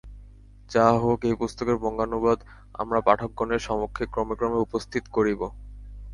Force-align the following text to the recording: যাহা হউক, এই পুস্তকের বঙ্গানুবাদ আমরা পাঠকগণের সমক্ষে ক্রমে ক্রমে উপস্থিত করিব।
যাহা 0.69 0.95
হউক, 1.01 1.19
এই 1.29 1.35
পুস্তকের 1.35 1.77
বঙ্গানুবাদ 1.77 2.39
আমরা 2.73 2.99
পাঠকগণের 3.01 3.61
সমক্ষে 3.67 4.03
ক্রমে 4.13 4.35
ক্রমে 4.39 4.59
উপস্থিত 4.67 5.03
করিব। 5.11 5.41